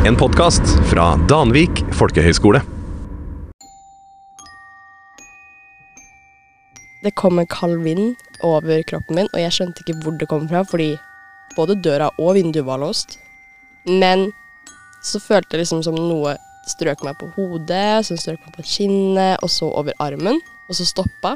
[0.00, 2.62] En podkast fra Danvik folkehøgskole.
[7.04, 10.46] Det kom en kald vind over kroppen min, og jeg skjønte ikke hvor det kom
[10.48, 10.94] fra, fordi
[11.52, 13.18] både døra og vinduet var låst.
[13.84, 14.30] Men
[15.04, 16.32] så følte jeg liksom som noe
[16.72, 20.40] strøk meg på hodet, så strøk meg på kinnet, og så over armen,
[20.70, 21.34] og så stoppa.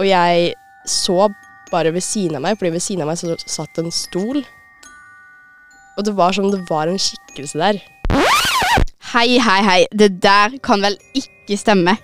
[0.00, 0.54] Og jeg
[0.88, 1.28] så
[1.68, 4.40] bare ved siden av meg, fordi ved siden av meg så satt en stol.
[5.96, 7.82] Og det var som det var en skikkelse der.
[9.12, 9.80] Hei, hei, hei.
[9.92, 11.98] Det der kan vel ikke stemme?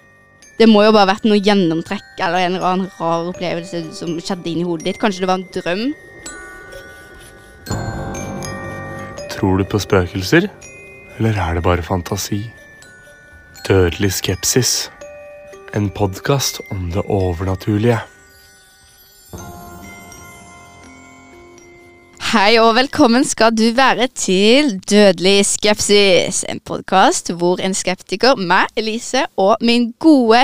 [0.58, 4.16] Det må jo bare ha vært noe gjennomtrekk eller en eller annen rar opplevelse som
[4.18, 5.00] skjedde inni hodet ditt.
[5.00, 5.84] Kanskje det var en drøm?
[9.32, 10.48] Tror du på spøkelser,
[11.16, 12.42] eller er det bare fantasi?
[13.68, 14.90] Dødelig skepsis.
[15.78, 18.00] En podkast om det overnaturlige.
[22.28, 26.42] Hei og velkommen skal du være til Dødelig skepsis.
[26.44, 30.42] En podkast hvor en skeptiker, meg, Elise, og min gode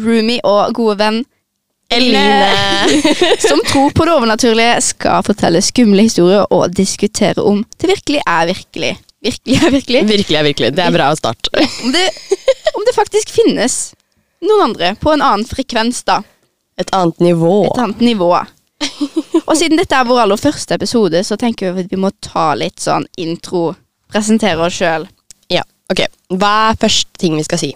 [0.00, 1.18] roomie og gode venn
[1.92, 2.88] Eline,
[3.50, 8.48] som tror på det overnaturlige, skal fortelle skumle historier og diskutere om det virkelig er
[8.54, 8.96] virkelig.
[9.28, 10.04] Virkelig er virkelig.
[10.14, 10.74] Virkelig er virkelig.
[10.80, 11.52] Det er bra å starte.
[11.84, 12.08] Om det,
[12.72, 13.80] om det faktisk finnes
[14.40, 16.22] noen andre på en annen frekvens, da.
[16.80, 17.66] Et annet nivå.
[17.68, 18.32] Et annet nivå.
[19.48, 22.52] Og siden dette er vår aller første episode, så tenker vi at vi må ta
[22.58, 23.70] litt sånn intro.
[24.12, 25.06] Presentere oss sjøl.
[25.52, 26.06] Ja, ok.
[26.38, 27.72] Hva er første ting vi skal si?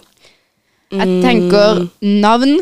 [0.91, 2.57] Jeg tenker navn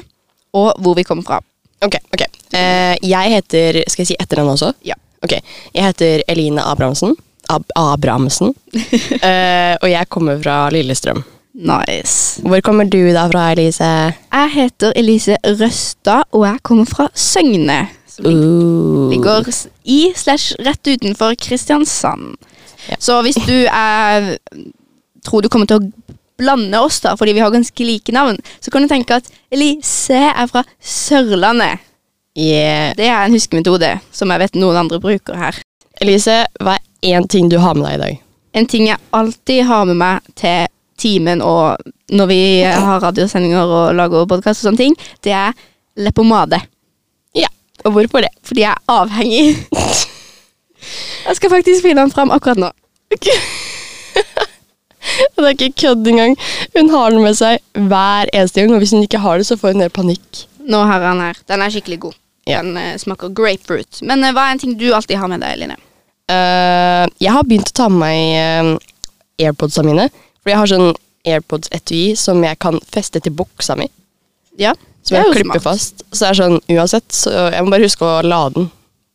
[0.57, 1.39] og hvor vi kommer fra.
[1.85, 2.25] Ok, ok.
[2.53, 4.73] Eh, jeg heter Skal jeg si etternavn også?
[4.85, 4.97] Ja.
[5.23, 5.37] Ok.
[5.73, 7.15] Jeg heter Eline Abrahamsen.
[7.49, 8.53] Ab Abrahamsen.
[9.25, 11.23] eh, og jeg kommer fra Lillestrøm.
[11.59, 12.41] Nice.
[12.45, 13.83] Hvor kommer du da fra, Elise?
[14.31, 17.81] Jeg heter Elise Røstad, og jeg kommer fra Søgne.
[18.23, 19.49] Ligger
[19.83, 22.35] i slash rett utenfor Kristiansand.
[22.89, 22.95] Ja.
[22.99, 24.37] Så hvis du er
[25.25, 28.71] tror du kommer til å blande oss, da, fordi vi har ganske like navn, så
[28.71, 31.83] kan du tenke at Elise er fra Sørlandet.
[32.37, 32.95] Yeah.
[32.95, 35.59] Det er en huskemetode som jeg vet noen andre bruker her.
[35.99, 38.19] Elise, hva er én ting du har med deg i dag?
[38.59, 40.69] En ting jeg alltid har med meg til
[40.99, 45.57] timen og når vi har radiosendinger og lager podkast og sånne ting, det er
[45.99, 46.61] leppepomade.
[47.85, 48.31] Og hvorfor det?
[48.43, 49.57] Fordi jeg er avhengig.
[51.27, 52.69] Jeg skal faktisk finne den fram akkurat nå.
[55.35, 56.37] Det er ikke kødd engang.
[56.75, 59.57] Hun har den med seg hver eneste gang, og hvis hun ikke har det, så
[59.57, 60.41] får hun helt panikk.
[60.69, 61.39] Nå har han her.
[61.49, 62.17] Den er skikkelig god.
[62.49, 62.61] Ja.
[62.61, 64.01] Den uh, smaker grapefruit.
[64.05, 65.77] Men uh, hva er en ting du alltid har med deg, Line?
[66.29, 68.19] Uh, jeg har begynt å ta med meg
[69.39, 70.09] airpodsa mine.
[70.43, 70.91] For jeg har sånn
[71.27, 73.89] airpods-etui som jeg kan feste til buksa mi.
[74.59, 75.65] Ja, Som jeg klipper smart.
[75.65, 76.03] fast.
[76.11, 78.69] Så det er sånn uansett, så jeg må bare huske å lade den.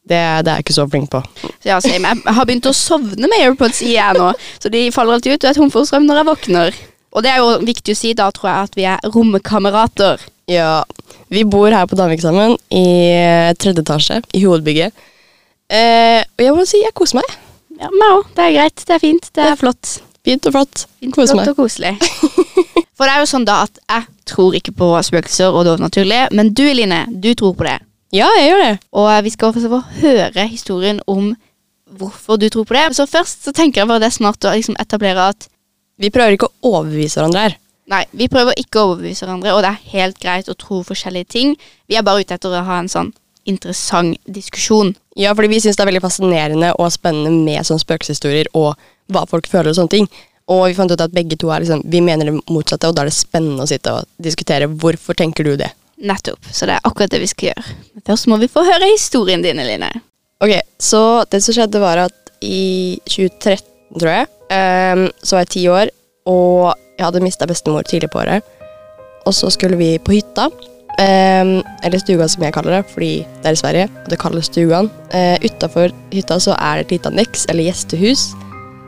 [0.05, 1.21] Det, det er jeg ikke så flink på.
[1.65, 2.11] Ja, same.
[2.19, 5.45] jeg har begynt å sovne med AirPods i jeg nå, så de faller alltid ut.
[5.45, 6.79] Og er tom for strøm når jeg våkner.
[7.15, 10.27] Og det er jo viktig å si, da tror jeg at vi er romkamerater.
[10.51, 10.83] Ja,
[11.33, 12.85] vi bor her på Danvik sammen, i
[13.15, 14.93] eh, tredje etasje, i hovedbygget.
[15.73, 17.37] Eh, og jeg må si, jeg koser meg.
[17.81, 18.29] Ja, meg òg.
[18.37, 18.85] Det er greit.
[18.85, 19.31] Det er fint.
[19.35, 19.97] Det er flott.
[20.25, 20.85] Fint og flott.
[21.01, 21.49] Fint, flott meg.
[21.55, 21.97] og koselig.
[22.95, 26.29] For det er jo sånn da at jeg tror ikke på spøkelser og det overnaturlige,
[26.33, 27.81] men du Eline, du tror på det.
[28.15, 28.75] Ja, jeg gjør det.
[28.95, 31.33] Og vi skal også få høre historien om
[31.99, 32.85] hvorfor du tror på det.
[32.95, 35.49] Så først så tenker jeg bare det er smart å liksom etablere at
[35.99, 37.53] Vi prøver ikke å overbevise hverandre her.
[37.87, 41.29] nei, vi prøver ikke å overbevise hverandre, og det er helt greit å tro forskjellige
[41.31, 41.53] ting.
[41.87, 43.13] Vi er bare ute etter å ha en sånn
[43.47, 44.95] interessant diskusjon.
[45.17, 48.75] Ja, fordi vi syns det er veldig fascinerende og spennende med sånne spøkelseshistorier og
[49.13, 50.09] hva folk føler og sånne ting.
[50.53, 53.05] Og vi fant ut at begge to er liksom, vi mener det motsatte, og da
[53.05, 55.71] er det spennende å sitte og diskutere hvorfor tenker du det.
[56.05, 56.51] Nettopp.
[56.53, 57.77] Så det er akkurat det vi skal gjøre.
[57.95, 59.89] Men først må vi få høre historien din, Eline.
[60.45, 61.01] Ok, så
[61.33, 65.93] det som skjedde var at i 2013, tror jeg, um, så var jeg ti år,
[66.29, 68.45] og jeg hadde mista bestemor tidlig på året.
[69.25, 70.51] Og så skulle vi på hytta,
[70.95, 74.47] Um, eller stuga som jeg kaller det, fordi det er i Sverige, og det kalles
[74.47, 74.87] stugan.
[75.11, 78.29] Uh, Utafor hytta så er det et lite anneks, eller gjestehus,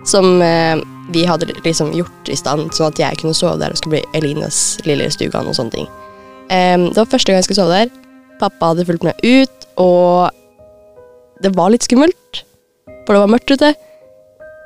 [0.07, 0.79] som eh,
[1.15, 4.19] vi hadde liksom gjort i stand, sånn at jeg kunne sove der og skulle bli
[4.19, 5.89] Elines lille stugan og sånne ting.
[6.51, 7.93] Um, det var første gang jeg skulle sove der.
[8.41, 10.31] Pappa hadde fulgt meg ut, og
[11.45, 12.43] det var litt skummelt,
[13.05, 13.73] for det var mørkt ute.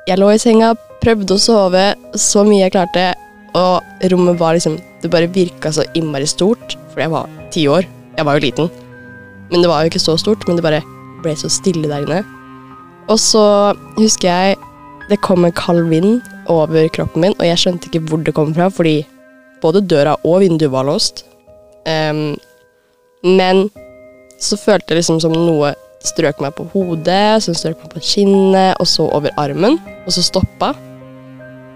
[0.09, 0.73] Jeg lå i senga,
[1.03, 1.85] prøvde å sove
[2.19, 3.11] så mye jeg klarte,
[3.57, 7.87] og rommet var liksom Det bare virka så innmari stort, for jeg var ti år.
[8.13, 8.67] Jeg var jo liten.
[9.49, 10.83] Men det var jo ikke så stort, men det bare
[11.23, 12.19] ble så stille der inne.
[13.09, 13.41] Og så
[13.97, 14.59] husker jeg
[15.11, 16.21] det kom en kald vind
[16.51, 19.01] over kroppen min, og jeg skjønte ikke hvor det kom fra, fordi
[19.61, 21.25] både døra og vinduet var låst.
[21.85, 22.37] Um,
[23.25, 23.67] men
[24.41, 25.73] så følte jeg liksom som noe
[26.05, 30.23] strøk meg på hodet, så strøk meg på kinnet, og så over armen, og så
[30.25, 30.71] stoppa.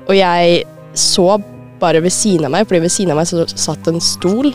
[0.08, 0.64] Og jeg
[0.98, 1.36] så
[1.82, 4.50] bare ved siden av meg, fordi ved siden av meg så satt en stol.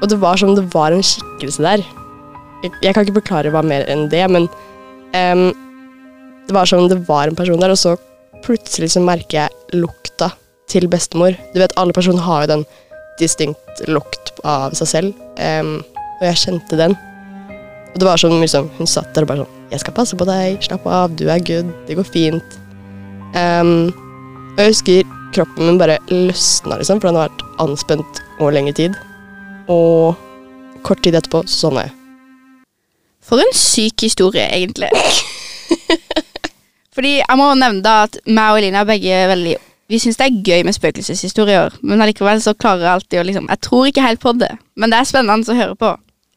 [0.00, 1.84] Og det var som det var en skikkelse der.
[2.64, 4.48] Jeg, jeg kan ikke forklare hva mer enn det, men
[5.16, 5.50] em,
[6.50, 7.94] det var som det var en person der, og så
[8.42, 10.32] plutselig så merker jeg lukta
[10.70, 11.36] til bestemor.
[11.54, 12.64] Du vet, alle personer har jo den
[13.20, 15.76] distinkt lukt av seg selv, um,
[16.18, 16.96] og jeg kjente den.
[17.92, 20.26] Og det var sånn liksom, hun satt der og bare sånn Jeg skal passe på
[20.26, 22.58] deg, slapp av, du er good, det går fint.
[23.38, 23.92] Um,
[24.56, 28.74] og jeg husker kroppen min bare løsna, liksom, for den har vært anspent over lengre
[28.74, 28.98] tid.
[29.70, 30.18] Og
[30.82, 31.94] kort tid etterpå sovna jeg.
[33.22, 34.90] For en syk historie, egentlig.
[36.94, 39.56] Fordi jeg må nevne da at meg og Elina er begge veldig
[39.90, 43.50] Vi syns det er gøy med spøkelseshistorier, men allikevel så klarer jeg alltid å liksom
[43.50, 45.90] Jeg tror ikke helt på det, men det er spennende å høre på.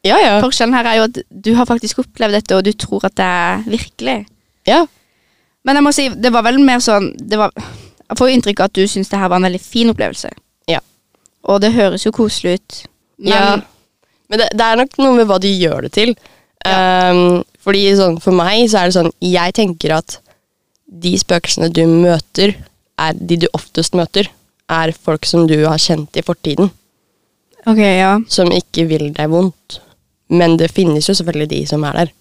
[0.04, 0.34] Ja, ja.
[0.44, 3.24] Forskjellen her er jo at du har faktisk opplevd dette, og du tror at det
[3.24, 4.18] er virkelig.
[4.68, 4.84] ja.
[5.64, 8.58] Men jeg må si, det var vel mer sånn det var, Jeg får jo inntrykk
[8.60, 10.28] av at du syns det her var en veldig fin opplevelse.
[10.68, 10.82] Ja.
[11.48, 12.82] Og det høres jo koselig ut.
[13.24, 13.54] Men ja.
[14.28, 16.14] Men det, det er nok noe med hva du gjør det til.
[16.64, 20.14] Um, fordi sånn, for meg så er det sånn Jeg tenker at
[20.86, 22.54] de spøkelsene du møter,
[23.00, 24.28] er de du oftest møter,
[24.70, 26.70] er folk som du har kjent i fortiden.
[27.66, 28.18] Ok, ja.
[28.28, 29.80] Som ikke vil deg vondt.
[30.32, 32.12] Men det finnes jo selvfølgelig de som er der.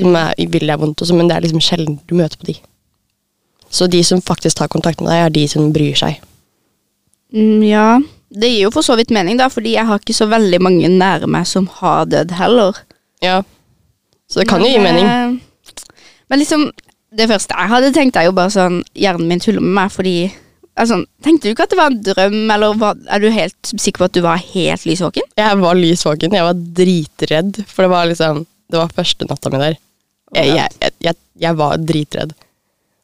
[0.00, 2.56] Som er, vil deg vondt også, men det er liksom sjelden du møter på de.
[3.70, 6.18] Så de som faktisk tar kontakt med deg, er de som bryr seg.
[7.34, 7.86] Mm, ja.
[8.30, 10.90] Det gir jo for så vidt mening, da, fordi jeg har ikke så veldig mange
[10.90, 12.78] nære meg som har dødd heller.
[13.22, 13.40] Ja.
[14.26, 15.06] Så det kan jo gi mening.
[15.06, 15.74] eh,
[16.30, 16.70] Men liksom,
[17.16, 20.16] det første jeg hadde tenkt, er jo bare sånn Hjernen min tuller med meg fordi
[20.76, 24.02] altså, Tenkte du ikke at det var en drøm, eller var, er du helt sikker
[24.02, 25.28] på at du var helt lysvåken?
[25.38, 26.36] Jeg var lysvåken.
[26.36, 29.78] Jeg var dritredd, for det var liksom Det var første natta mi der.
[30.34, 32.32] Jeg, jeg, jeg, jeg, var dritredd.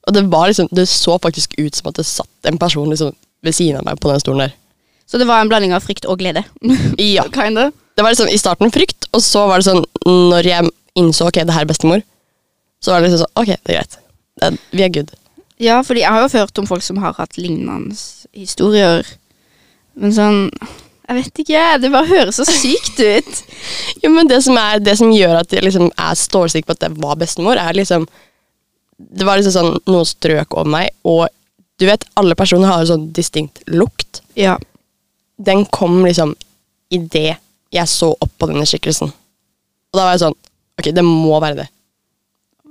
[0.09, 3.15] Og det var liksom Det så faktisk ut som at det satt en person liksom
[3.43, 4.57] ved siden av meg på den stolen der.
[5.07, 6.45] Så det var en blanding av frykt og glede.
[6.99, 7.27] Ja.
[7.33, 7.71] Kinda.
[7.97, 11.43] Det var liksom i starten frykt, og så var det sånn Når jeg innså ok,
[11.45, 12.05] det her er bestemor,
[12.83, 14.02] så var det liksom sånn Ok, det er greit.
[14.41, 15.13] Vi er good.
[15.63, 17.95] Ja, fordi jeg har jo hørt om folk som har hatt lignende
[18.33, 19.07] historier.
[19.95, 20.39] Men sånn
[21.03, 23.43] Jeg vet ikke, det bare høres så sykt ut.
[24.03, 26.85] Jo, men det som, er, det som gjør at jeg liksom er stålsikker på at
[26.87, 28.07] det var bestemor, er liksom
[28.97, 31.27] Det var liksom sånn noe strøk over meg, og
[31.81, 34.21] du vet, alle personer har sånn distinkt lukt.
[34.39, 34.55] Ja.
[35.43, 36.37] Den kom liksom
[36.95, 37.41] idet
[37.73, 39.11] jeg så opp på denne skikkelsen.
[39.11, 40.39] Og da var jeg sånn
[40.81, 41.67] Ok, det må være det.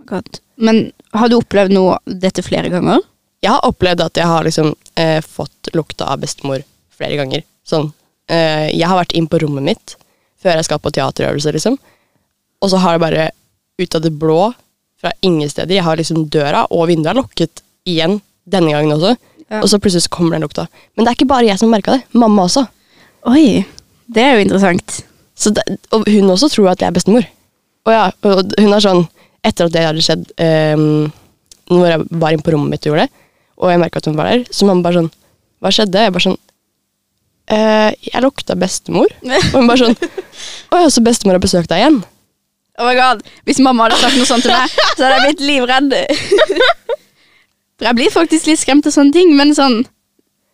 [0.09, 0.39] God.
[0.56, 3.01] Men har du opplevd noe dette flere ganger?
[3.42, 6.62] Jeg har opplevd at jeg har liksom eh, fått lukta av bestemor
[6.94, 7.45] flere ganger.
[7.68, 7.89] Sånn.
[8.30, 9.95] Eh, jeg har vært inn på rommet mitt
[10.42, 11.77] før jeg skal på teaterøvelse, liksom.
[12.62, 13.30] Og så har det bare
[13.81, 14.51] ut av det blå,
[15.01, 19.15] fra ingen steder Jeg har liksom døra og vinduet lukket igjen denne gangen også.
[19.50, 19.62] Ja.
[19.63, 20.68] Og så plutselig så kommer den lukta.
[20.94, 22.06] Men det er ikke bare jeg som merka det.
[22.13, 22.68] Mamma også.
[23.30, 23.63] Oi,
[24.06, 25.01] det er jo interessant.
[25.33, 27.25] Så det, og hun også tror at jeg er bestemor.
[27.89, 29.03] Og ja, og hun er sånn
[29.47, 31.09] Etter at det hadde skjedd um,
[31.71, 33.25] Når jeg var inne på rommet mitt og gjorde det,
[33.61, 35.11] og jeg merka at hun var der, så mamma bare sånn
[35.61, 36.05] Hva skjedde?
[36.07, 36.39] Jeg bare sånn
[37.51, 39.09] «Eh, Jeg lukta bestemor.
[39.51, 39.95] Og hun bare sånn
[40.71, 41.97] Å ja, så bestemor har besøkt deg igjen?
[42.79, 45.43] Oh my god, Hvis mamma hadde sagt noe sånt til meg, så hadde jeg blitt
[45.49, 45.95] livredd.
[47.81, 49.81] For jeg blir faktisk litt skremt av sånne ting, men sånn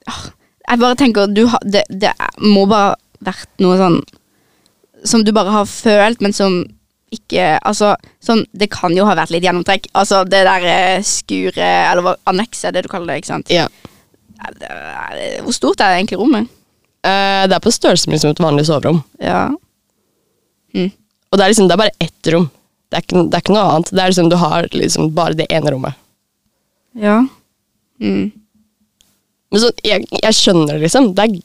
[0.09, 0.23] ah,
[0.71, 2.95] Jeg bare tenker du det, det må bare
[3.27, 3.99] vært noe sånn
[5.07, 6.63] Som du bare har følt, men som
[7.11, 9.87] ikke Altså, sånn Det kan jo ha vært litt gjennomtrekk.
[9.95, 13.49] Altså det der eh, skuret, eller hva anneks er det du kaller det, ikke sant?
[13.53, 13.67] Ja.
[14.43, 16.49] Er- Hvor stort er det egentlig rommet?
[17.07, 19.03] Eh, det er på størrelse med liksom et vanlig soverom.
[19.23, 19.47] Ja.
[21.27, 22.49] Og det er liksom, det er bare ett rom.
[22.87, 23.89] Det er ikke, det er ikke noe annet.
[23.91, 25.97] Det er liksom, Du har liksom bare det ene rommet.
[26.95, 27.17] Ja.
[27.99, 28.31] Mm.
[29.51, 31.09] Men så, jeg, jeg skjønner det, liksom.
[31.17, 31.35] Det er,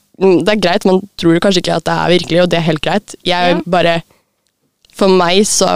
[0.46, 0.86] det er greit.
[0.88, 3.14] Man tror kanskje ikke at det er virkelig, og det er helt greit.
[3.26, 3.60] Jeg Ja.
[3.66, 3.96] bare
[4.92, 5.68] For meg så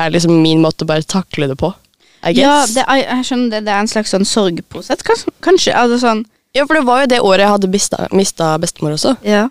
[0.00, 1.72] er liksom min måte å bare takle det på.
[2.24, 3.64] I Ja, det, er- jeg skjønner det.
[3.66, 5.02] Det er en slags sånn sorgprosess,
[5.42, 6.24] kanskje altså sånn
[6.54, 9.14] ja, for det var jo det året jeg hadde mista, mista bestemor også.
[9.24, 9.46] Ja.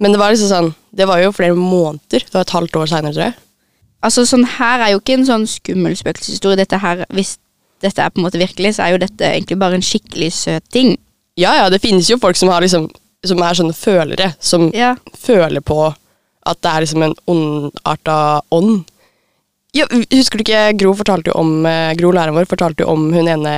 [0.00, 2.24] Men det var liksom sånn Det var jo flere måneder.
[2.24, 3.34] Det var et halvt år seinere, tror jeg.
[4.02, 6.56] Altså, sånn her er jo ikke en sånn skummel spøkelseshistorie.
[6.56, 7.34] Dette her, hvis
[7.84, 10.64] dette er på en måte virkelig, så er jo dette egentlig bare en skikkelig søt
[10.72, 10.96] ting.
[11.36, 12.88] Ja, ja, det finnes jo folk som, har liksom,
[13.24, 14.94] som er sånne følere, som Ja.
[15.16, 15.94] føler på
[16.46, 18.16] at det er liksom en ondarta
[18.54, 18.84] ånd.
[19.76, 23.04] Ja, husker du ikke Gro fortalte jo om eh, Gro læreren vår fortalte jo om
[23.14, 23.52] hun ene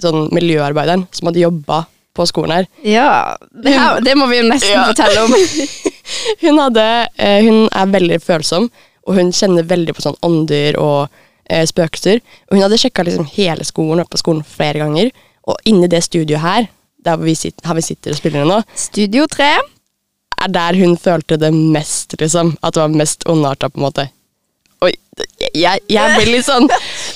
[0.00, 1.82] sånn miljøarbeideren som hadde jobba
[2.16, 2.66] på skolen her.
[2.84, 3.08] Ja,
[3.52, 4.86] det, her, det må vi jo nesten Ja.
[4.90, 5.34] fortelle om.
[6.42, 6.82] Hun, hadde,
[7.16, 8.66] eh, hun er veldig følsom,
[9.06, 11.06] og hun kjenner veldig på sånn ånder og
[11.48, 12.18] eh, spøkelser.
[12.50, 15.12] Og hun hadde sjekka liksom hele skolen oppe på skolen flere ganger,
[15.48, 16.66] Og inni det studioet her,
[17.02, 19.48] der vi sitter, her vi sitter og spiller nå, Studio 3.
[20.44, 22.56] er der hun følte det mest, liksom.
[22.62, 24.08] At det var mest ondarta, på en måte.
[24.82, 24.92] Oi,
[25.54, 26.64] jeg, jeg blir litt sånn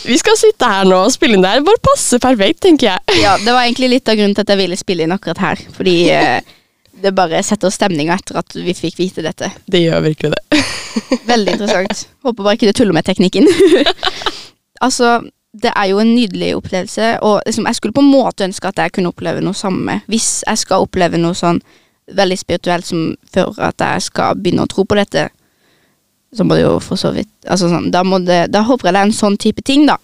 [0.07, 1.65] Vi skal sitte her nå og spille inn det her.
[1.67, 3.23] Bare passe perfekt, tenker jeg.
[3.25, 5.63] Ja, det var egentlig litt av grunnen til at jeg ville spille inn akkurat her.
[5.75, 6.55] Fordi eh,
[7.03, 9.51] det bare setter stemninga etter at vi fikk vite dette.
[9.67, 10.61] Det gjør virkelig det.
[11.33, 12.07] Veldig interessant.
[12.25, 13.49] Håper bare ikke du tuller med teknikken.
[14.87, 15.19] altså,
[15.57, 18.81] det er jo en nydelig opplevelse, og liksom, jeg skulle på en måte ønske at
[18.81, 20.01] jeg kunne oppleve noe samme.
[20.11, 21.61] Hvis jeg skal oppleve noe sånn
[22.15, 25.29] veldig spirituelt som for at jeg skal begynne å tro på dette,
[26.37, 29.01] så må det jo for så vidt altså sånn, da, det, da håper jeg det
[29.01, 29.97] er en sånn type ting, da.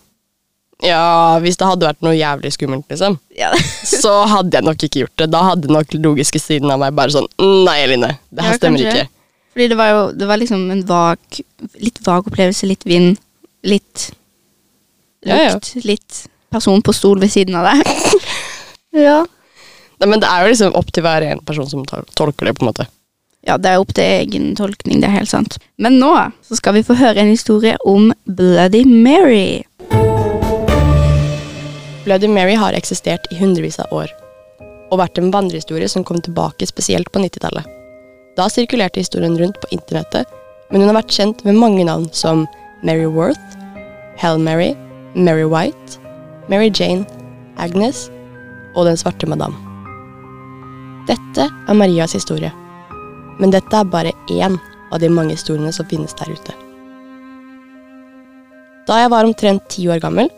[0.83, 3.53] Ja, hvis det hadde vært noe jævlig skummelt, liksom, Ja.
[4.03, 5.29] så hadde jeg nok ikke gjort det.
[5.31, 8.83] Da hadde nok logiske siden av meg bare sånn Nei, Eline, det her Ja, stemmer
[8.83, 9.05] kanskje.
[9.05, 9.19] ikke.
[9.53, 11.39] Fordi det var jo det var liksom en vag
[11.85, 13.21] Litt vag opplevelse, litt vind,
[13.69, 14.09] litt
[15.23, 15.53] Ja, ja.
[15.55, 17.93] lukt, litt person på stol ved siden av deg.
[19.07, 19.21] ja.
[20.03, 22.65] Nei, men det er jo liksom opp til hver en person som tolker det, på
[22.65, 22.89] en måte.
[23.47, 25.61] Ja, det er opp til egen tolkning, det er helt sant.
[25.79, 26.11] Men nå
[26.43, 29.63] så skal vi få høre en historie om Bloody Mary.
[32.03, 34.11] Bloody Mary har eksistert i hundrevis av år,
[34.91, 37.63] og vært en vandrehistorie som kom tilbake spesielt på 90-tallet.
[38.35, 40.27] Da sirkulerte historien rundt på internettet,
[40.71, 42.49] men hun har vært kjent med mange navn som
[42.83, 43.59] Mary Worth,
[44.19, 44.73] Hell Mary,
[45.15, 46.03] Mary White,
[46.51, 47.07] Mary Jane,
[47.55, 48.09] Agnes
[48.75, 49.55] og Den svarte madam.
[51.03, 52.53] Dette er Marias historie,
[53.43, 54.55] men dette er bare én
[54.95, 56.55] av de mange historiene som finnes der ute.
[58.87, 60.31] Da jeg var omtrent ti år gammel,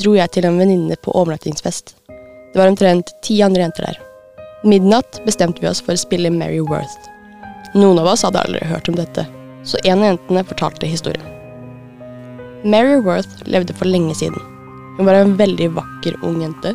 [0.00, 1.94] dro jeg til en venninne på overnattingsfest.
[2.08, 4.02] Det var omtrent ti andre jenter der.
[4.66, 7.10] Midnatt bestemte vi oss for å spille Mary Worth.
[7.78, 9.22] Noen av oss hadde aldri hørt om dette,
[9.62, 11.28] så en av jentene fortalte historien.
[12.66, 14.42] Mary Worth levde for lenge siden.
[14.98, 16.74] Hun var en veldig vakker ung jente.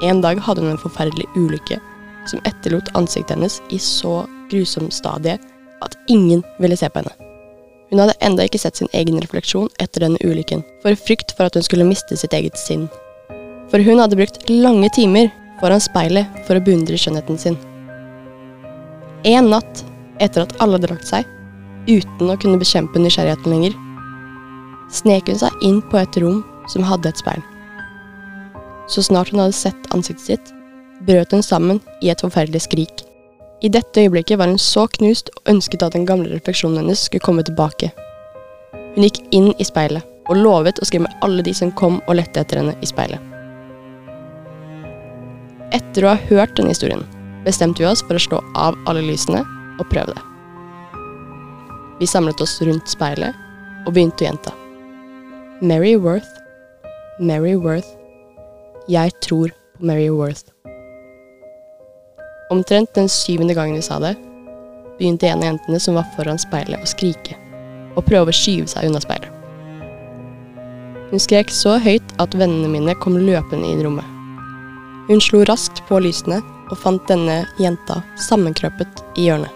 [0.00, 1.76] En dag hadde hun en forferdelig ulykke
[2.30, 5.38] som etterlot ansiktet hennes i så grusom stadie
[5.84, 7.14] at ingen ville se på henne.
[7.90, 11.54] Hun hadde enda ikke sett sin egen refleksjon etter denne ulykken, for frykt for at
[11.54, 12.88] hun skulle miste sitt eget sinn.
[13.70, 17.58] For hun hadde brukt lange timer foran speilet for å beundre skjønnheten sin.
[19.28, 19.84] En natt,
[20.20, 21.28] etter at alle hadde lagt seg,
[21.88, 23.76] uten å kunne bekjempe nysgjerrigheten lenger,
[24.92, 27.42] snek hun seg inn på et rom som hadde et speil.
[28.88, 30.52] Så snart hun hadde sett ansiktet sitt,
[31.06, 33.04] brøt hun sammen i et forferdelig skrik.
[33.64, 37.24] I dette øyeblikket var hun så knust og ønsket at den gamle refleksjonen hennes skulle
[37.24, 37.92] komme tilbake.
[38.94, 42.40] Hun gikk inn i speilet og lovet å skremme alle de som kom og lette
[42.40, 43.20] etter henne i speilet.
[45.74, 47.02] Etter å ha hørt denne historien,
[47.44, 49.42] bestemte vi oss for å slå av alle lysene
[49.80, 50.22] og prøve det.
[52.00, 53.36] Vi samlet oss rundt speilet
[53.84, 54.54] og begynte å gjenta.
[55.62, 56.30] Mary Worth,
[57.18, 57.94] Mary Worth,
[58.90, 60.53] jeg tror på Mary Worth.
[62.50, 64.14] Omtrent den syvende gangen vi sa det,
[64.98, 67.38] begynte en av jentene som var foran speilet å skrike
[67.94, 69.30] og prøve å skyve seg unna speilet.
[71.10, 74.08] Hun skrek så høyt at vennene mine kom løpende inn i rommet.
[75.08, 76.40] Hun slo raskt på lysene
[76.72, 79.52] og fant denne jenta sammenkrøpet i hjørnet.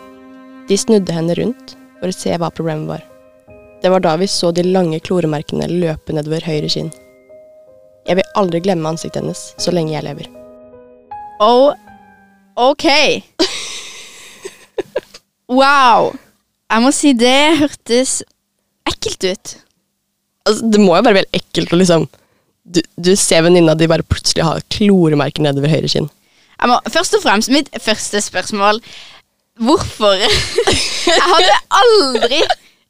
[0.68, 3.04] De snudde henne rundt for å se hva problemet var.
[3.82, 6.92] Det var da vi så de lange kloremerkene løpe nedover høyre kinn.
[8.08, 10.28] Jeg vil aldri glemme ansiktet hennes så lenge jeg lever.
[11.42, 11.72] Oh,
[12.58, 12.86] ok.
[15.60, 16.12] wow.
[16.68, 18.18] Jeg må si det hørtes
[18.88, 19.54] ekkelt ut.
[20.48, 22.08] Altså, det må jo være veldig ekkelt å liksom
[22.68, 26.08] Du, du ser venninna di bare plutselig ha kloremerker nedover høyre kinn.
[26.58, 28.82] Jeg må, først og fremst, mitt første spørsmål
[29.58, 30.20] Hvorfor?
[31.08, 32.42] Jeg hadde aldri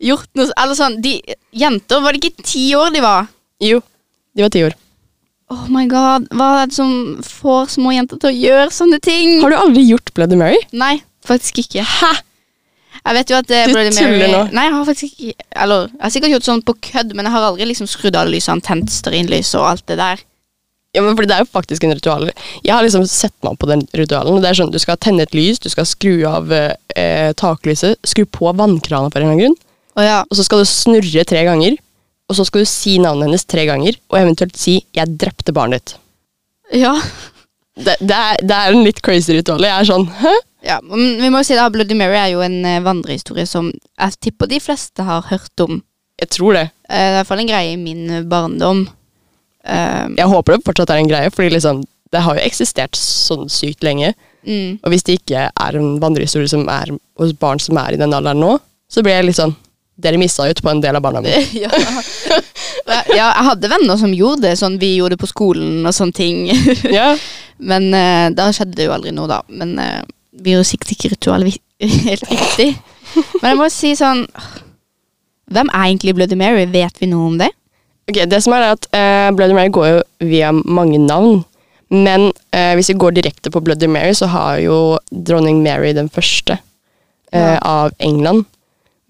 [0.08, 1.18] gjort noe Eller sånn, de
[1.56, 3.30] Jenter, var det ikke ti år de var?
[3.62, 3.80] Jo,
[4.36, 4.74] de var ti år.
[5.48, 6.90] Oh my god, Hva er det som
[7.24, 9.38] får små jenter til å gjøre sånne ting?
[9.40, 10.58] Har du aldri gjort Bloody Mary?
[10.76, 11.84] Nei, faktisk ikke.
[11.88, 12.10] Hæ?
[12.98, 14.40] Jeg vet jo at eh, Du Bloody Mary tuller nå.
[14.52, 17.34] Nei, jeg har faktisk ikke Eller, jeg har sikkert gjort sånn på kødd, men jeg
[17.36, 20.24] har aldri liksom skrudd av lysene, tent stearinlys og alt det der.
[20.96, 22.28] Ja, men fordi Det er jo faktisk en ritual.
[22.64, 24.40] Jeg har liksom sett meg opp på den ritualen.
[24.42, 28.24] det er sånn, Du skal tenne et lys, du skal skru av eh, taklyset, skru
[28.24, 29.58] på vannkrana for en eller annen grunn,
[29.96, 30.18] Å ja.
[30.28, 31.76] og så skal du snurre tre ganger.
[32.28, 35.80] Og så skal du si navnet hennes tre ganger, og eventuelt si 'jeg drepte barnet
[35.80, 35.96] ditt'.
[36.82, 36.94] Ja.
[37.78, 39.62] Det, det, er, det er en litt crazy ritual.
[39.62, 40.32] Jeg er sånn Hæ?
[40.66, 40.80] ja.
[40.82, 44.16] Men vi må jo si at Bloody Mary er jo en eh, vandrehistorie som jeg
[44.20, 45.82] tipper de fleste har hørt om.
[46.20, 46.64] Jeg tror det.
[46.90, 48.88] Eh, det er i hvert fall en greie i min barndom.
[49.64, 53.48] Eh, Jeg håper det fortsatt er en greie, fordi liksom, det har jo eksistert sånn
[53.48, 54.12] sykt lenge.
[54.44, 54.80] mm.
[54.82, 58.12] Og hvis det ikke er en vandrehistorie som er hos barn som er i den
[58.12, 58.58] alderen nå,
[58.90, 59.54] så blir jeg litt sånn
[59.98, 61.32] dere missa ut på en del av barndommen.
[61.64, 61.70] ja.
[62.86, 66.14] ja, jeg hadde venner som gjorde det, sånn vi gjorde det på skolen og sånne
[66.14, 66.46] ting.
[66.98, 67.10] ja.
[67.58, 69.40] Men uh, da skjedde det jo aldri noe, da.
[69.50, 70.02] Men uh,
[70.38, 71.58] vi gjorde sikkert ikke ritualet
[72.06, 72.72] helt riktig.
[73.40, 74.26] Men jeg må si sånn
[75.48, 76.66] Hvem er egentlig Bloody Mary?
[76.68, 77.48] Vet vi noe om det?
[78.10, 81.40] Ok, Det som er at uh, Bloody Mary går jo via mange navn.
[81.88, 84.76] Men uh, hvis vi går direkte på Bloody Mary, så har jo
[85.08, 86.60] dronning Mary den første
[87.28, 87.58] Ja.
[87.60, 88.46] av England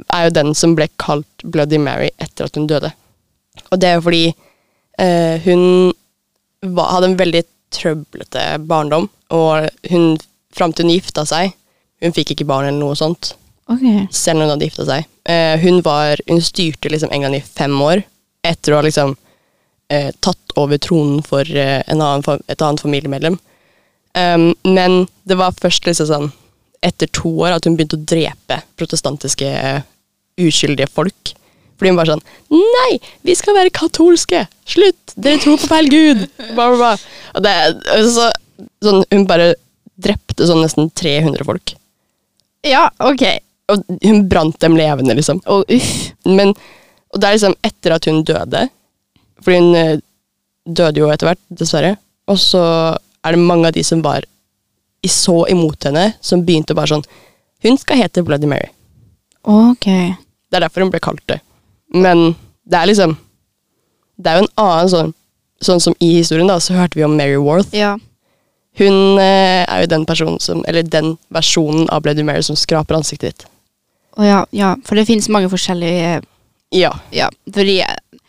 [0.06, 2.92] er jo den som ble kalt Bloody Mary etter at hun døde.
[3.70, 5.62] Og det er jo fordi eh, hun
[6.62, 7.42] var, hadde en veldig
[7.74, 10.16] trøblete barndom, og hun
[10.54, 11.52] fram til hun gifta seg
[12.00, 13.34] Hun fikk ikke barn eller noe sånt
[13.68, 14.06] okay.
[14.14, 15.06] selv om hun hadde gifta seg.
[15.28, 18.04] Eh, hun, var, hun styrte liksom England i fem år
[18.46, 19.16] etter å ha liksom
[19.92, 23.38] eh, tatt over tronen for eh, en annen, et annet familiemedlem.
[24.14, 26.30] Um, men det var først liksom sånn
[26.84, 29.80] etter to år at hun begynte å drepe protestantiske eh,
[30.38, 31.34] uskyldige folk.
[31.78, 34.44] Fordi hun var sånn Nei, vi skal være katolske!
[34.68, 35.14] Slutt!
[35.16, 36.24] Dere tror på feil gud!
[36.54, 36.92] Bla, bla, bla.
[37.38, 37.54] Og det,
[38.14, 38.30] så,
[38.84, 39.52] sånn, hun bare
[39.98, 41.74] drepte sånn nesten 300 folk.
[42.66, 43.24] Ja, ok.
[43.72, 45.40] Og hun brant dem levende, liksom.
[45.50, 45.94] Og uff.
[46.26, 46.54] Men,
[47.12, 48.66] og det er liksom etter at hun døde,
[49.44, 49.94] fordi hun eh,
[50.68, 51.94] døde jo etter hvert, dessverre,
[52.28, 52.62] og så
[53.24, 54.26] er det mange av de som var
[55.06, 57.04] så imot henne, som begynte bare sånn
[57.62, 58.72] Hun skal hete Bloody Mary.
[59.46, 59.86] Ok.
[59.86, 61.38] Det er derfor hun ble kalt det.
[61.94, 62.34] Men
[62.66, 63.16] det er liksom
[64.18, 65.14] Det er jo en annen sånn
[65.58, 67.72] Sånn som i historien, da, så hørte vi om Mary Worth.
[67.74, 67.96] Ja.
[68.78, 72.94] Hun eh, er jo den personen som Eller den versjonen av Bloody Mary som skraper
[72.94, 73.48] ansiktet ditt.
[74.18, 74.74] Å ja, ja.
[74.86, 76.20] For det finnes mange forskjellige
[76.74, 76.92] Ja.
[77.10, 77.80] Ja, fordi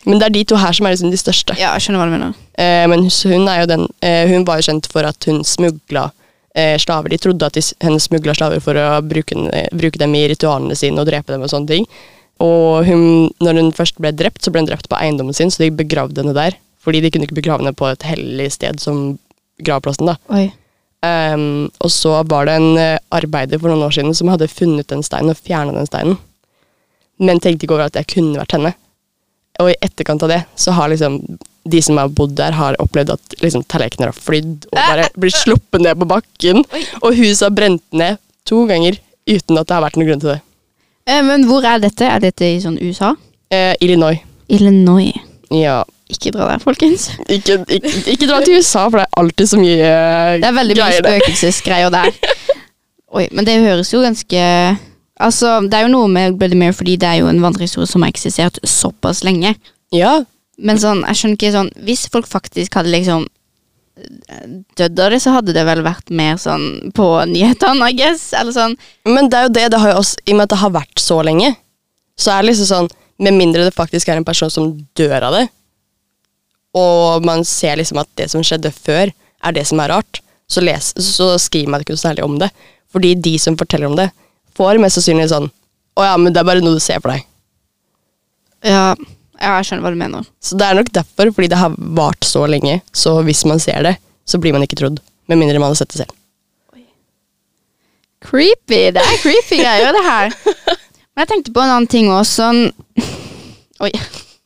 [0.05, 1.53] Men det er de to her som er liksom de største.
[1.59, 2.35] Ja, jeg skjønner hva du mener.
[2.57, 6.09] Eh, men hun er jo den eh, Hun var jo kjent for at hun smugla
[6.55, 7.09] slaver.
[7.09, 10.77] De trodde at de, henne smugla slaver for å bruke, eh, bruke dem i ritualene
[10.77, 11.89] sine og drepe dem og sånne ting.
[12.39, 13.03] Og hun,
[13.43, 16.23] når hun først ble drept, så ble hun drept på eiendommen sin, så de begravde
[16.23, 16.55] henne der.
[16.79, 19.19] Fordi de kunne ikke begrave henne på et hellig sted som
[19.65, 20.15] gravplassen, da.
[20.31, 20.47] Oi.
[20.99, 24.89] Um, og så var det en eh, arbeider for noen år siden som hadde funnet
[24.91, 26.17] den steinen og fjerna den steinen.
[27.19, 28.73] Men tenkte ikke over at det kunne vært henne.
[29.59, 31.19] Og i etterkant av det så har liksom
[31.71, 35.33] de som har bodd der, har opplevd at liksom tallerkener har flydd og bare blir
[35.35, 36.63] sluppet ned på bakken.
[37.03, 40.33] Og huset har brent ned to ganger uten at det har vært noen grunn til
[40.33, 40.39] det.
[41.09, 42.05] Eh, men hvor er dette?
[42.05, 43.13] Er dette i sånn USA?
[43.53, 44.19] Eh, Illinois.
[44.49, 45.13] Illinois.
[45.53, 45.81] Ja.
[46.09, 47.11] Ikke dra der, folkens.
[47.29, 50.39] Ikke, ikke, ikke dra til USA, for det er alltid så mye greier.
[50.41, 52.09] Det er veldig mye spøkelsesgreier der.
[53.17, 54.41] Oi, men det høres jo ganske
[55.19, 58.05] Altså, Det er jo noe med Bloody Mary fordi det er jo en vandrehistorie som
[58.05, 59.51] har eksistert såpass lenge.
[59.91, 60.21] Ja,
[60.59, 63.27] Men sånn, jeg skjønner ikke sånn Hvis folk faktisk hadde liksom
[64.79, 68.29] dødd av det, så hadde det vel vært mer sånn på nyhetene, I guess.
[68.37, 68.75] Eller sånn.
[69.07, 70.75] Men det er jo det, det har jo også, i og med at det har
[70.75, 71.49] vært så lenge,
[72.19, 75.35] så er det liksom sånn, med mindre det faktisk er en person som dør av
[75.35, 75.45] det,
[76.79, 79.11] og man ser liksom at det som skjedde før,
[79.43, 82.49] er det som er rart, så, les, så skriver man ikke noe særlig om det.
[82.89, 84.09] Fordi de som forteller om det,
[84.57, 85.45] får mest sannsynlig sånn
[85.99, 87.25] Å ja, men det er bare noe du ser for deg.
[88.65, 88.95] Ja,
[89.39, 90.29] ja, jeg skjønner hva du mener.
[90.43, 93.83] Så det er nok derfor, fordi det har vart så lenge, så hvis man ser
[93.87, 93.95] det,
[94.27, 94.99] så blir man ikke trodd.
[95.29, 96.15] Med mindre man har sett det selv.
[98.25, 98.89] Creepy!
[98.91, 100.33] Det er creepy greier, det her.
[101.15, 102.49] Men jeg tenkte på en annen ting også.
[102.49, 102.59] Sånn
[103.85, 103.91] Oi.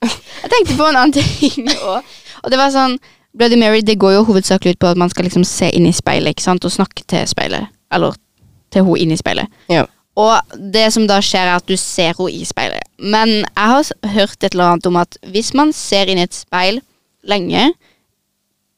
[0.04, 2.14] Jeg tenkte på en annen ting òg.
[2.44, 3.00] Og det var sånn
[3.34, 5.96] Bloody Mary det går jo hovedsakelig ut på at man skal liksom se inn i
[5.96, 6.66] speilet ikke sant?
[6.68, 7.72] og snakke til speilet.
[7.94, 8.14] Eller
[8.74, 9.50] til hun inn i speilet.
[9.74, 9.88] Ja.
[10.20, 12.83] Og det som da skjer, er at du ser henne i speilet.
[13.04, 16.36] Men jeg har hørt et eller annet om at hvis man ser inn i et
[16.36, 16.80] speil
[17.28, 17.72] lenge,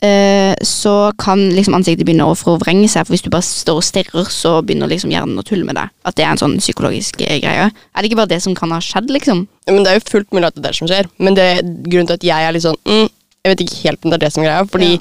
[0.05, 3.05] eh, så kan liksom ansiktet begynne å forvrenge seg.
[3.05, 5.93] For hvis du bare står og stirrer, så begynner liksom hjernen å tulle med deg.
[6.07, 7.69] At det er en sånn psykologisk eh, greie.
[7.69, 9.45] Er det ikke bare det som kan ha skjedd, liksom?
[9.69, 11.11] Men det er jo fullt mulig at det er det som skjer.
[11.21, 13.07] Men det, er grunnen til at jeg er litt sånn mm,
[13.45, 14.67] Jeg vet ikke helt om det er det som er greia.
[14.73, 14.91] Fordi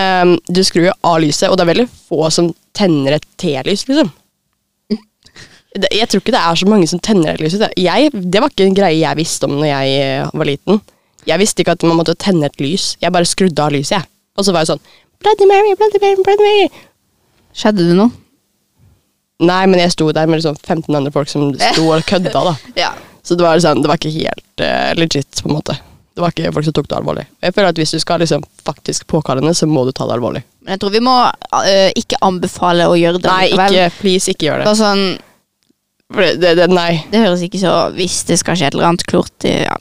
[0.00, 3.86] ehm, du skrur jo av lyset, og det er veldig få som tenner et T-lys,
[3.86, 4.10] liksom.
[5.74, 7.56] Det, jeg tror ikke det er så mange som tenner et lys.
[7.80, 10.82] Jeg, det var ikke en greie jeg visste om når jeg eh, var liten.
[11.26, 12.92] Jeg visste ikke at man måtte tenne et lys.
[13.02, 14.10] Jeg bare skrudde av lyset, jeg.
[14.38, 14.84] Og så var jeg sånn
[15.24, 16.84] Bloody Mary, Bloody Mary, Bloody Mary.
[17.54, 18.12] Skjedde det noe?
[19.44, 22.54] Nei, men jeg sto der med liksom 15 andre folk som sto og kødda, da.
[22.84, 22.92] Ja.
[23.24, 25.78] Så det var, liksom, det var ikke helt uh, legit, på en måte.
[26.14, 27.24] Det var ikke folk som tok det alvorlig.
[27.42, 30.14] Jeg føler at Hvis du skal liksom faktisk påkalle henne, så må du ta det
[30.18, 30.44] alvorlig.
[30.62, 33.32] Men jeg tror vi må uh, ikke anbefale å gjøre det.
[33.32, 34.68] Nei, ikke, please, ikke gjør det.
[34.68, 35.06] Bare sånn,
[36.16, 37.02] det, det, det nei.
[37.12, 39.76] det høres ikke så Hvis det skal skje et eller annet klort eh, ja.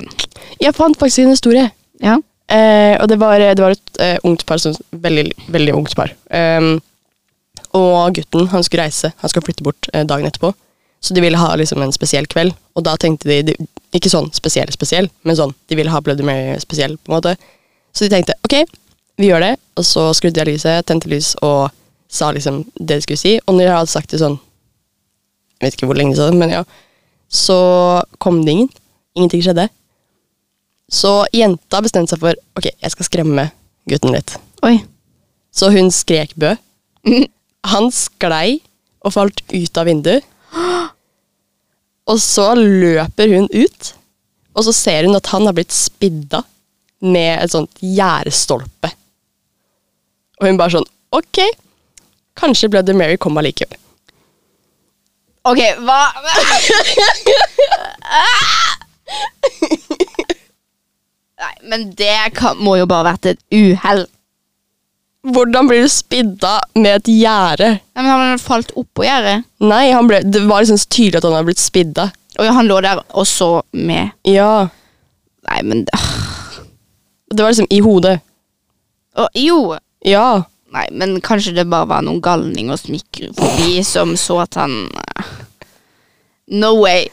[0.61, 1.67] Jeg fant faktisk en historie.
[2.03, 2.19] ja.
[2.51, 6.11] Eh, og det var, det var et eh, ungt par, som, veldig, veldig ungt par.
[6.29, 6.75] Um,
[7.73, 10.51] og gutten han skulle reise, han skulle flytte bort eh, dagen etterpå.
[11.03, 12.53] Så de ville ha liksom en spesiell kveld.
[12.77, 13.55] Og da tenkte de, de
[13.93, 16.95] Ikke sånn spesiell, spesiell, men sånn de ville ha Bloody Mary spesiell.
[16.97, 17.35] på en måte.
[17.93, 18.63] Så de tenkte ok,
[19.21, 19.55] vi gjør det.
[19.77, 21.73] Og så skrudde jeg lyset, tente lys og
[22.13, 23.35] sa liksom det de skulle si.
[23.45, 24.39] Og når jeg hadde sagt det sånn
[25.63, 26.63] Jeg vet ikke hvor lenge siden, det, men ja.
[27.31, 27.55] Så
[28.19, 28.69] kom det ingen.
[29.15, 29.69] Ingenting skjedde.
[30.91, 33.47] Så jenta bestemte seg for ok, jeg skal skremme
[33.89, 34.35] gutten litt.
[34.67, 34.81] Oi.
[35.55, 36.51] Så hun skrek bø.
[37.71, 38.59] Han sklei
[39.03, 40.27] og falt ut av vinduet.
[42.03, 43.93] Og så løper hun ut,
[44.53, 46.41] og så ser hun at han har blitt spidda
[47.03, 48.91] med et sånt gjerdestolpe.
[50.41, 51.39] Og hun bare sånn Ok,
[52.39, 53.77] kanskje Bloody Mary kom allikevel.
[55.43, 55.99] Ok, hva
[61.43, 64.05] Nei, men det kan, må jo bare vært et uhell.
[65.33, 67.69] Hvordan blir du spidda med et gjerde?
[67.95, 71.27] Nei, men Han falt oppå gjerdet, Nei, han ble, det var liksom så tydelig at
[71.27, 72.09] han hadde blitt spidda.
[72.39, 74.11] og han lå der og så med.
[74.27, 74.67] Ja.
[75.49, 78.19] Nei, men Det var liksom i hodet.
[79.17, 79.75] Å, Jo!
[80.05, 80.43] Ja.
[80.73, 84.87] Nei, men kanskje det bare var noen galninger som gikk forbi, som så at han
[86.49, 87.07] No way.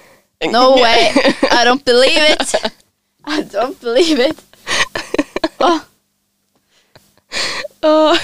[0.50, 1.12] No way.
[1.52, 2.54] I don't believe it.
[3.26, 4.40] I don't believe it.
[5.60, 5.78] Åh.
[7.82, 8.16] Åh.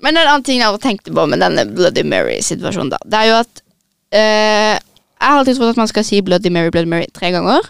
[0.00, 3.28] Men en annen ting jeg har tenkt på med denne Bloody Mary-situasjonen, da, det er
[3.28, 3.60] jo at
[4.16, 7.66] eh, Jeg har alltid trodd at man skal si Bloody Mary, Bloody Mary tre ganger.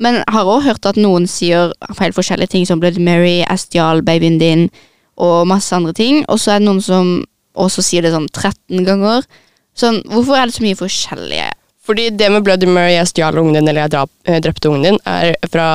[0.00, 4.00] Men har også hørt at noen sier helt forskjellige ting, som Bloody Mary, jeg stjal
[4.04, 4.68] babyen din,
[5.16, 6.22] og masse andre ting.
[6.28, 7.16] Og så er det noen som
[7.54, 9.26] også sier det sånn 13 ganger.
[9.78, 11.48] Sånn, Hvorfor er det så mye forskjellige
[11.84, 14.86] Fordi det med Bloody Mary, jeg stjal ungen din, eller jeg drap, eh, drepte ungen
[14.86, 15.66] din, er fra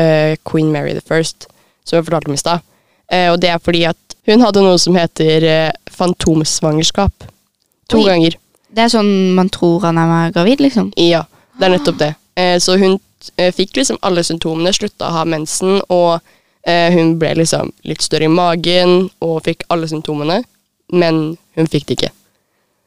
[0.00, 1.44] eh, Queen Mary the First,
[1.84, 2.62] som jeg fortalte om i stad.
[3.12, 7.26] Eh, og det er fordi at hun hadde noe som heter eh, fantomsvangerskap.
[7.92, 8.06] To Oi.
[8.08, 8.38] ganger.
[8.72, 10.88] Det er sånn man tror han er gravid, liksom?
[10.96, 11.26] Ja,
[11.58, 12.14] det er nettopp det.
[12.40, 12.96] Eh, så hun
[13.36, 16.22] eh, fikk liksom alle symptomene, slutta å ha mensen, og
[16.64, 20.36] hun ble liksom litt større i magen og fikk alle symptomene,
[20.94, 22.10] men hun fikk det ikke.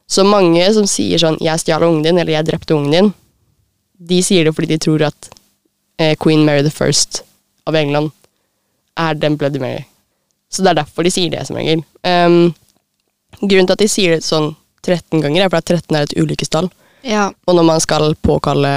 [0.08, 3.14] Så mange som sier sånn 'jeg stjal ungen din', eller 'jeg drepte ungen din',
[3.98, 5.28] de sier det fordi de tror at
[5.98, 7.22] eh, Queen Mary the First
[7.66, 8.10] av England
[8.96, 9.84] er den Bloody Mary.
[10.50, 11.82] Så det er derfor de sier det, som regel.
[12.04, 12.54] Um,
[13.40, 14.54] grunnen til at de sier det sånn
[14.86, 16.70] 13 ganger, er fordi at 13 er et ulykkestall.
[17.06, 17.32] Ja.
[17.46, 18.70] Og når man skal påkalle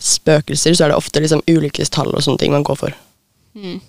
[0.00, 2.96] spøkelser, så er det ofte liksom ulykkestall og sånne ting man går for.
[3.54, 3.80] Mm.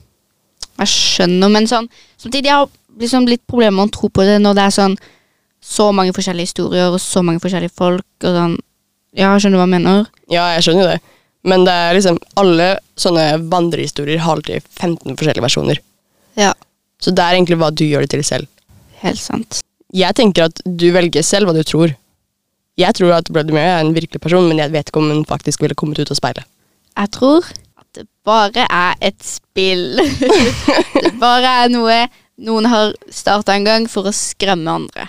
[0.82, 4.38] Jeg skjønner, men sånn Samtidig har jeg liksom litt problemer med å tro på det
[4.44, 4.96] når det er sånn
[5.66, 8.56] så mange forskjellige historier og så mange forskjellige folk og sånn
[9.16, 10.08] Ja, jeg skjønner hva jeg mener.
[10.28, 11.00] Ja, jeg skjønner jo det.
[11.48, 12.66] Men det er liksom alle
[13.00, 15.80] sånne vandrehistorier har alltid 15 forskjellige versjoner.
[16.36, 16.52] Ja.
[17.00, 18.50] Så det er egentlig hva du gjør det til selv.
[19.00, 19.62] Helt sant.
[19.96, 21.94] Jeg tenker at du velger selv hva du tror.
[22.76, 25.24] Jeg tror at Bloody Mary er en virkelig person, men jeg vet ikke om hun
[25.30, 26.48] faktisk ville kommet ut av speilet.
[26.96, 27.48] Jeg tror
[27.96, 30.00] det bare er et spill.
[31.04, 32.06] det bare er noe
[32.36, 35.08] noen har starta en gang for å skremme andre.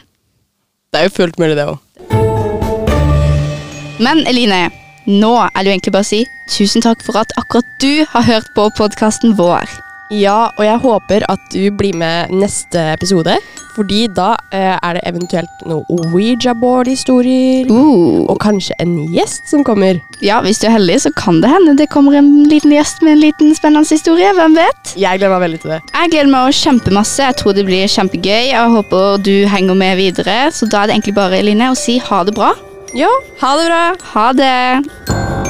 [0.94, 1.81] Det er jo fullt mulig, det òg.
[3.99, 4.68] Men Eline,
[5.09, 6.22] nå er det jo egentlig bare å si
[6.53, 9.66] tusen takk for at akkurat du har hørt på podkasten vår.
[10.12, 13.35] Ja, og jeg håper at du blir med neste episode,
[13.77, 17.66] fordi da eh, er det eventuelt noe Ouija-board-historier.
[17.71, 18.23] Uh.
[18.31, 19.99] Og kanskje en gjest som kommer.
[20.25, 23.16] Ja, hvis du er heldig, så kan det hende det kommer en liten gjest med
[23.16, 24.31] en liten spennende historie.
[24.37, 24.95] Hvem vet?
[24.97, 25.81] Jeg gleder meg veldig til det.
[25.92, 27.27] Jeg gleder meg også kjempemasse.
[27.27, 28.47] Jeg tror det blir kjempegøy.
[28.53, 30.38] Jeg håper du henger med videre.
[30.55, 32.55] Så da er det egentlig bare Eline, å si ha det bra.
[32.97, 33.11] Ja,
[33.42, 33.85] ha det bra.
[34.14, 35.46] Ha det.